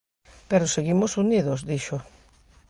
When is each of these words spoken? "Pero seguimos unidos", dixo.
"Pero 0.49 0.71
seguimos 0.75 1.17
unidos", 1.23 1.59
dixo. 1.69 1.97